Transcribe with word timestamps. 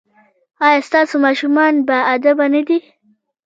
ایا 0.65 0.79
ستاسو 0.87 1.15
ماشومان 1.25 1.73
باادبه 1.87 2.45
نه 2.53 2.61
دي؟ 2.67 2.77